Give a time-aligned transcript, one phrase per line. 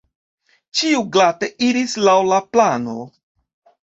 [0.77, 2.97] Ĉio glate iris laŭ la plano….